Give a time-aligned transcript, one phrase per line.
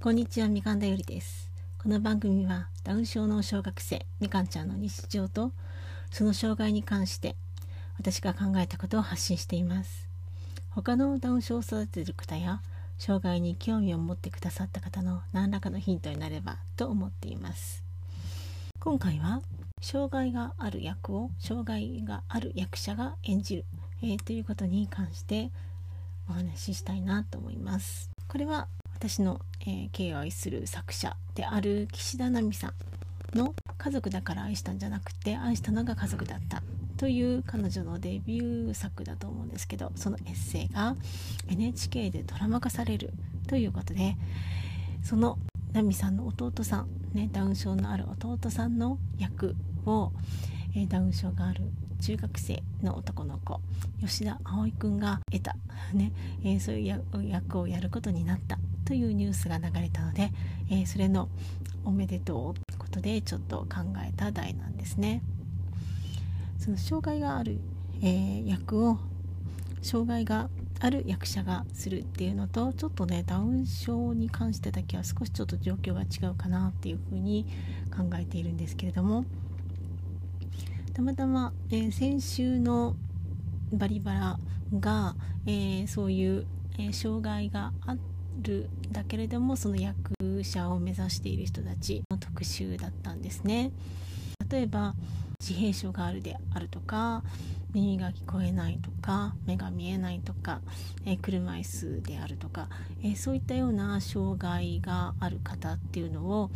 [0.00, 1.50] こんにちはみかんだよりです。
[1.82, 5.50] この番組はダウン症の小学生みかんちゃんの日常と
[6.12, 7.34] その障害に関して
[7.98, 10.06] 私が考えたことを発信しています。
[10.70, 12.62] 他のダウン症を育てる方や
[12.96, 17.82] 障害に興味を持ってくださった方の何らかのヒントになればと思っています。
[18.78, 19.42] 今回は
[19.82, 23.64] 障害がある役を障害がある役者が演じる、
[24.00, 25.50] えー、ということに関して
[26.30, 28.10] お話ししたいなと思います。
[28.28, 36.62] これは私の、えー、敬愛する作者である岸田奈美さんの「家族だから愛したんじゃなくて愛したのが家族だった」
[36.96, 40.96] という彼女のデビュー作だと思うんですけどそのエッセイが
[41.48, 43.12] NHK でドラマ化される
[43.46, 44.16] ということで
[45.04, 45.38] その
[45.72, 49.54] 奈美さんの弟さん、ね、ダウン症のある弟さんの役
[49.86, 50.12] を、
[50.74, 53.60] えー、ダウン症がある中学生の男の子
[54.00, 55.56] 吉田葵くんが得た、
[55.92, 58.58] ねえー、そういう役をやることになった。
[58.88, 60.30] というニュースが流れたので、
[60.70, 61.28] えー、それの
[61.84, 65.20] おめでとうということでちょっと考えた題なんですね。
[66.58, 67.60] その障害がある、
[68.00, 68.98] えー、役を
[69.82, 70.48] 障害が
[70.80, 77.44] ある役者がするっていうのとちょっとねダウン症に関してだけは少しちょっと状況が違うかなっていうふうに
[77.94, 79.26] 考えているんですけれども
[80.94, 82.96] たまたま、えー、先週の
[83.70, 84.38] バリバラ
[84.80, 85.14] が、
[85.44, 86.46] えー、そういう、
[86.78, 93.72] え障害があってるだけれどもその役者を目指している人たちの特集だったんですね。
[94.50, 94.94] 例えば
[95.40, 97.22] 自閉症があるであるとか
[97.74, 100.60] 耳が聞こえないとか目が見えないとか、
[101.04, 102.68] えー、車椅子であるとか、
[103.02, 106.50] えー、そういったような障害がある方っていうのを、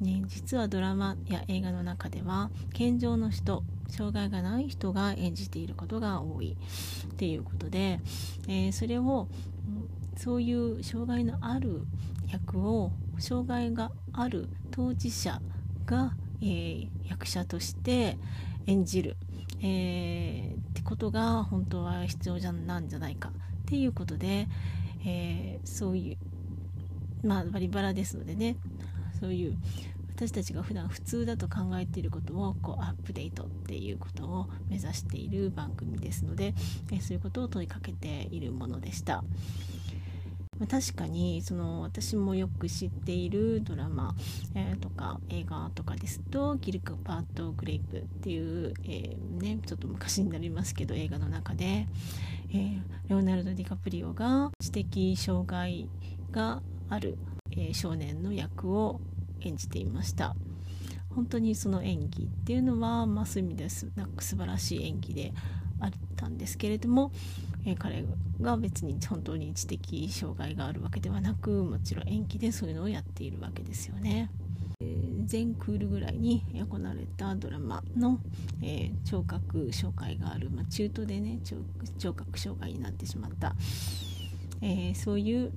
[0.00, 6.54] ね、実はドラマや映画の中では健常の人障害がない人が演じていることが多い
[7.06, 8.00] っていうことで、
[8.46, 9.26] えー、それを
[10.18, 11.82] そういう障害のある
[12.26, 15.40] 役を障害がある当事者
[15.86, 18.18] が、えー、役者として
[18.66, 19.16] 演じる、
[19.62, 23.32] えー、ってことが本当は必要じゃなんじゃないかっ
[23.66, 24.48] ていうことで、
[25.06, 26.18] えー、そうい
[27.22, 28.56] うまあバリバラですのでね
[29.20, 29.56] そういう
[30.16, 36.54] 私たちが普段普通だと考えていることをこうアップデートっていうことを目指している番組ですので、
[36.90, 39.22] えそういうことを問いかけているものでした。
[40.58, 44.14] まあ、確かにその私もよく知っているドラマ、
[44.54, 51.86] えー、とか映画とかですと「ギルク・パート・グレイプ」っていう、えー、ね、ちょっと昔になりますけど映画の中で、
[52.50, 55.88] えー、レオナルド・ディカプリオが知的障害
[56.32, 57.18] がある、
[57.50, 59.00] え少年の役を
[59.40, 60.34] 演じていました。
[61.10, 65.32] 本当にその演技っていうのは、まあ、そういう意味ですなんか素晴らしい演技で
[65.80, 67.10] あったんですけれども、
[67.64, 68.04] えー、彼
[68.40, 74.30] が別に本当に知的障害があるわけではなくもちろん延期でそういうのをやっているわけですよね。
[75.24, 78.20] 全クールぐらいに行われたドラマの、
[78.62, 81.40] えー、聴覚障害がある、まあ、中途でね
[81.98, 83.54] 聴覚障害になってしまった、
[84.62, 85.52] えー、そういう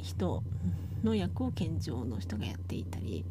[0.00, 0.42] 人
[1.02, 3.24] の役を健常の人がやっていたり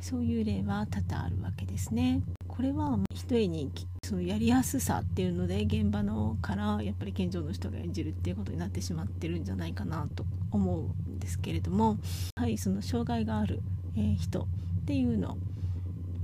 [0.00, 2.22] そういう例は多々あるわけですね。
[2.48, 3.70] これはひとえに
[4.12, 11.96] そのやりやすさっていうので現場のからやっぱり健常の人が演じるっていうことになってしまってるんじゃないかなと思うんですけれども
[12.36, 13.62] はいその障害がある、
[13.96, 14.46] え、人っ
[14.84, 15.38] ていうの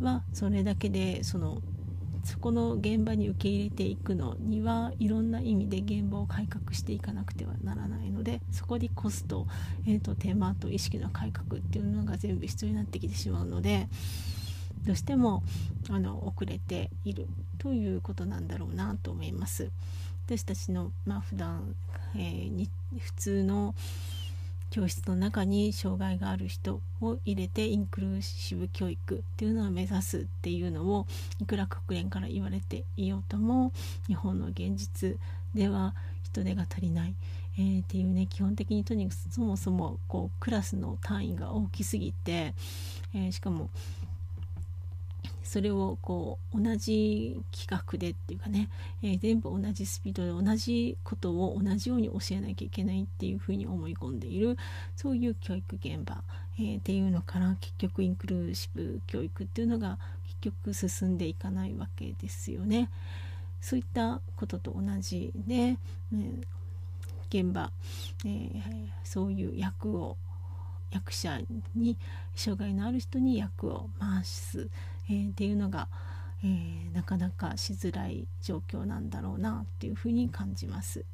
[0.03, 1.62] はそれだけでその
[2.25, 9.47] そこの現場に受け入れていくのにはいろんな意味で現場を改革していかなくてはならないのでそこでコスト、
[9.87, 13.88] えーと、と手間と意識の改革っていうのが全部必要になってきてしまうので
[14.88, 15.43] どうしても
[15.91, 17.26] あの遅れている
[17.59, 19.71] ということなんだろうなと思います。
[20.25, 21.75] 私たちの、まあ、普段、
[22.16, 23.75] えー、に普通の
[24.71, 31.06] 教室の中に障害がある人を入れてインクルーシブ教育っていうのを目指すっていうのを
[31.38, 33.72] いくら国連から言われていようとも
[34.06, 35.19] 日本の現実
[35.54, 37.15] では人手が足りない、
[37.59, 42.54] えー、っていうね基本的にとにかくそもそもこうクラスの単位が大きすぎて、
[43.15, 43.68] えー、しかも
[45.48, 48.68] それをこう同じ企画でっていうかね、
[49.03, 54.59] えー、全部同じスピードで同じことを同じように教えなきゃいけないっていうふうに思い込んでいる
[54.95, 56.22] そういう教育現場、
[56.59, 62.91] えー、っていうのから結局インクルーシブ教育っていうのが結局進んでいかないわけですよね。
[63.62, 65.78] そういったことと同じで、
[66.12, 66.28] ね、
[67.30, 67.72] 現場、
[68.24, 70.18] えー、そういう役を
[70.91, 71.41] 役者
[71.74, 71.97] に
[72.34, 74.68] 障害のある人に役を回す、
[75.09, 75.89] えー、っていうのが、
[76.43, 81.05] えー、なかなかしづらい状況なんだろうなっていうふうに感じます。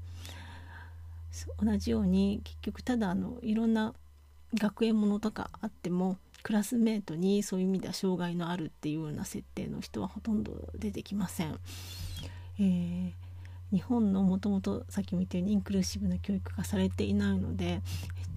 [1.60, 3.92] 同じように結局ただあのいろんな
[4.54, 11.58] 学園ものとかあってもクラスメートにそういう意味では障害のあるっていうような設定の人はほとんど出てきません。
[12.60, 13.12] えー、
[13.72, 17.82] 日本のもともとさっきも言ったようにインクルーシブな教育がされていないので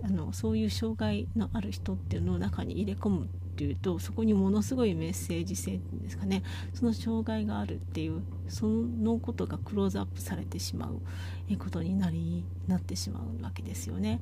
[0.03, 3.27] あのそういう障害のある人っていうのを中に入れ込むっ
[3.57, 6.43] ていうとそこにものすごいメッセージ性ですかね
[6.75, 14.21] その障害があるっていうそのことがクローズアップされてしまうことになりなってしまうわけですよね。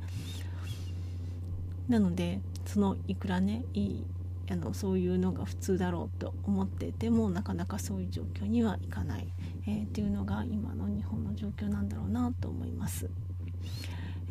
[1.90, 4.06] なのでそのいくらねいい
[4.50, 9.28] あのそういうのが普通だろうと思っててもなかなかそういう状況にはいかない、
[9.68, 13.10] えー、っていうのが今の日本の状況なんだろうなと思います。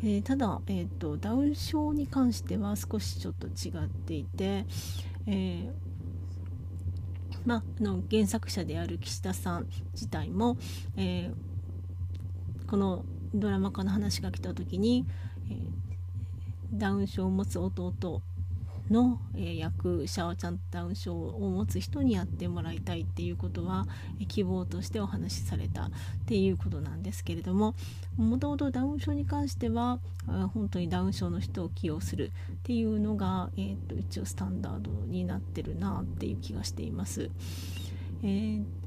[0.07, 4.63] えー、ただ、えーと、ダウン症に関しては少しちょっと違っていて、
[5.25, 5.71] えー、
[7.43, 10.57] ま、の原作者である岸田さん自体も、
[10.95, 13.03] えー、この
[13.33, 15.07] ドラマ化の話が来た時に、
[15.49, 15.57] え
[16.71, 18.21] ダウン症を持つ弟
[18.89, 23.87] の、え役者はちゃんとダウン症を持つ人にやってもらいたいっていうことは、
[24.19, 25.89] え希望としてお話しされたっ
[26.25, 27.75] ていうことなんですけれども
[28.17, 29.99] もともとダウン症に関しては
[30.53, 37.29] 本当にダウン症の人を起用するっていうのが、えーと、一応スタンダードになってるなっていう気がしています。
[38.23, 38.84] えー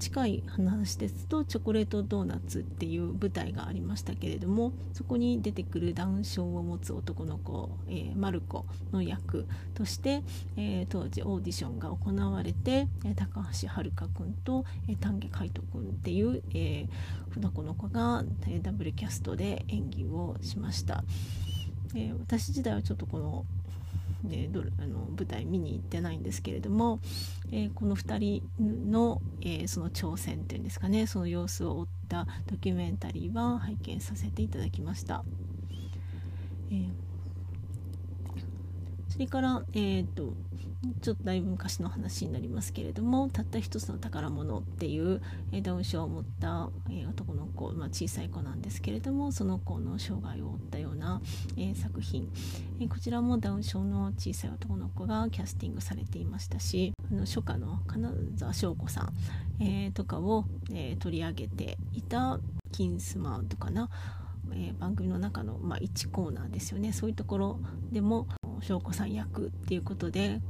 [0.00, 10.22] 近い話ですと「チョコレートドーナツ」っていう舞台がありましたけれどもそこに出てくるダウン症を持つ男の子、えー、マルコの役として、
[10.56, 21.04] えー、当時オーディションが行われて、え、高橋遥君と、えー、丹下海斗君っていう、えー、男の子が、え、ダブルキャストで演技をしました。
[21.94, 23.44] え、私自体はちょっとこの
[24.28, 27.00] えー、あの舞台見に行ってないんですけれども、
[27.52, 28.42] えー、この2人
[28.90, 35.24] の、えー、その挑戦っていうんですかねその様子を追ったドキュメンタリーは拝見させていただきました。
[36.70, 37.09] えー
[39.20, 40.34] れから、えーと、
[41.02, 45.20] ちょっとだいぶ昔の話になりますけれども「たった一つの宝物」っていう、
[45.62, 46.70] ダウン症を持った、
[47.08, 51.20] 男の子、まあ、小さい子なんですけれどもその子の生涯を負ったような、
[51.56, 52.28] えー、作品、
[52.80, 59.12] えこちらもダウン症の小さい男の子がキャスティングされていましたしあの初夏の金沢翔子さん、
[59.62, 62.40] えとかを、え取り上げていた
[62.72, 63.90] 「金スマート」かな、
[64.78, 66.92] 番組の中の、まあ、1コーナーですよね。
[66.92, 67.60] そういうところ
[67.92, 68.26] でも
[68.62, 70.40] 翔子さん役っていうことで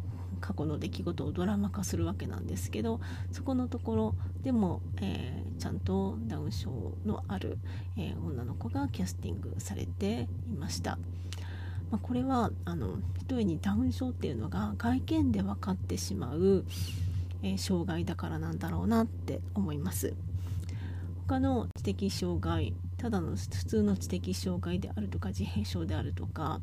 [0.41, 6.71] 過去の出来事をドラマ化するわけなんですけどそこのところでも、えー、ちゃんとダウン症
[7.05, 7.59] のある、
[7.97, 10.99] えー、女の子がキャスティングされていました。
[11.91, 16.65] まあ、これはあのひとえにダウン症っていうのが外見で分かってしまう、
[17.43, 20.15] えー、障害だからなんだろうなって思います。
[21.27, 26.61] 他の知的障害ただの普通の知的障害であるとか自閉症であるとか、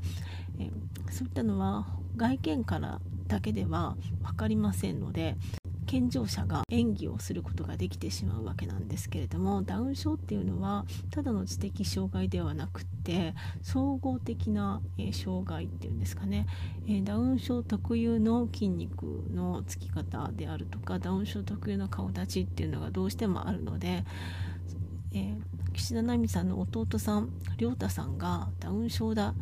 [0.60, 0.70] え
[1.10, 5.36] そういったのは外見からだけでは分かりませんので
[5.88, 13.34] 健常者が演技をすることができてしまうわけなんですけれどもダウン症っていうのはただの知的障害ではなくって
[13.64, 16.46] 総合的な、え障害っていうんですかね、
[16.88, 24.04] えダウン症特有の筋肉のつき方であるとかダウン症特有の顔立ちっていうのがどうしてもあるので、
[25.14, 29.34] えー岸田奈美さんの弟さん亮太さんがダウン症だっ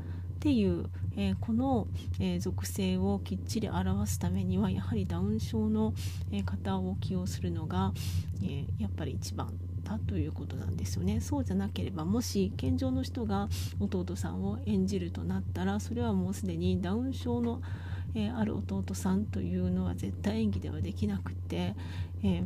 [0.41, 1.87] ていう、えー、この、
[2.19, 5.93] えー、属性をきっちり表すためにはやはりダウン症の、
[6.31, 7.93] えー、方を起用するのが、
[8.43, 11.21] えやっぱり一番だということなんですよね。
[11.21, 13.48] そうじゃなければもし健常の人が
[13.79, 17.62] 弟さんを演じるとなったらそれはもうすでにダウン症の、
[18.13, 21.75] えある弟さんというのは絶対演技ではできなくて、
[22.24, 22.43] え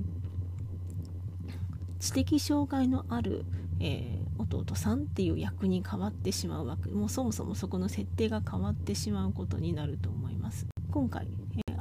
[1.99, 3.45] 知的障害のある、
[3.79, 10.67] えー、弟さんっていう役に変わってしまうわけもうそもそもそこの設定が変わってしまうことになると思います。
[10.91, 11.27] 今回、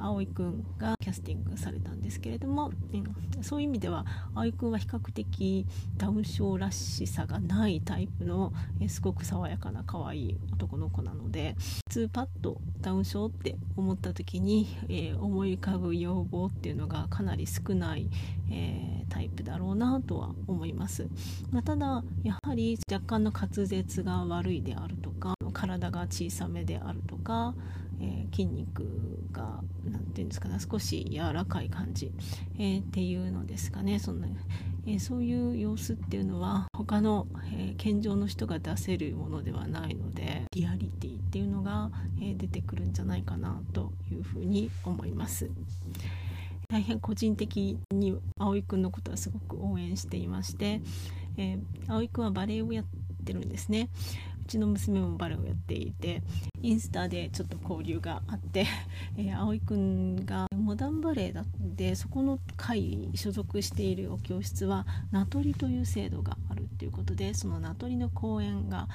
[0.09, 18.09] 葵くんがキャスティングされたんですけれども、うん、そういう意味では葵くんは比較的ダウン症らしさがないタイプの、え、すごく爽やかな可愛い男の子なので普通パッとダウン症って思った時に、えー、思い浮かぶ要望っていうのがかなり少ない、
[18.51, 21.09] えー、タイプだろうなとは思います、
[21.51, 27.55] まあ、ただやはり若干の滑舌が悪いであるとか体が小さめであるとか、
[28.01, 28.85] えー、筋肉
[29.33, 32.13] が何て言うんですかね少し柔らかい感じ、
[32.59, 34.29] えー、っていうのですかねそんな、
[34.87, 41.91] えー、そういう様子っていうのは他の、え健常の人が出せるものではないのでリアリティっていうのが、
[42.23, 45.51] え出てくるんじゃないかなというふうに思います。
[46.71, 50.83] 大変個人的に葵くんのことはすごく応援していまして、
[51.39, 52.85] えー、葵くんはバレエをやっ
[53.25, 53.89] てるんですね
[54.49, 56.23] ちの娘もバレエをやっていて
[56.63, 58.67] インスタでちょっと交流があって、
[59.17, 61.45] えー、葵くんがモダンバレエだっ
[61.77, 68.89] てそこの会所属しているお教室は名取という制度があるっていうことでその名取の公演が、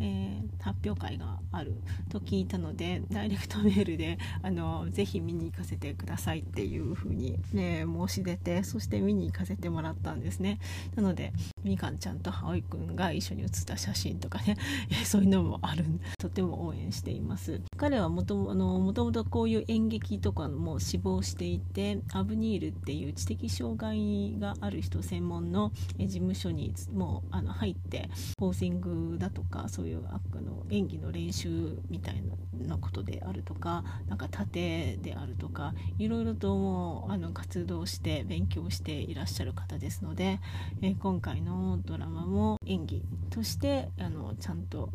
[0.00, 1.74] えー、発表会がある
[2.08, 10.58] と聞いたのでダイレクトメールであのぜひ見に行かせてくださいっていうふうに、ね、申し出てそして見に行かせてもらったんですね。
[10.94, 14.56] なのでみかんちゃんと葵くんが一緒に写った写真とかね
[15.04, 15.84] そういうのもある
[16.18, 17.60] とても応援しています。
[17.76, 32.22] 彼はもともともとこういう演劇とかも志望していてアブニールっていう知的障害がある人専門の事務所にもうあの入ってポージングだとかそういうあの演技の練習みたい
[32.66, 40.40] なことであるとかなんか盾であるとかいろいろともうあの活動して勉強していらっしゃる方ですので、
[40.82, 44.90] えー、今回のドラマも演技としてあのちゃんと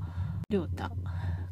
[0.49, 0.89] 亮太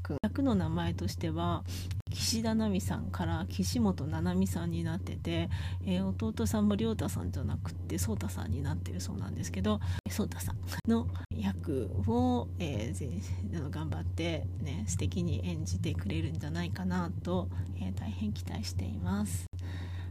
[0.04, 1.64] 君役の名前としては
[2.12, 5.50] 岸田奈美さんから岸本七海さんになってて、
[5.86, 19.46] えー、弟さんも亮太さんじゃなくて颯太さんになってるそうなんですけど颯太さんの役を、えー、頑張ってね素敵に演じてくれるんじゃないかなと、えー、大変期待しています。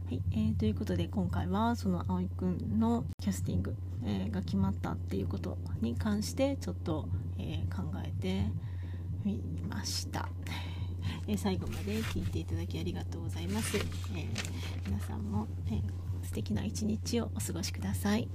[0.07, 8.43] はいえー、ということで今回はその葵くんのキャスティング、えー、が決まったっていうことに関してちょっと、えー、考えて
[9.23, 10.27] みました。
[11.27, 13.77] え最後まで聞いていただきありがとうございます。
[13.77, 13.81] え
[14.85, 15.81] 皆さんも、えー、
[16.25, 18.27] 素敵な一日をお過ごしください。